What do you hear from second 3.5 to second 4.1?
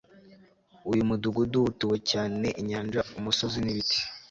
nibiti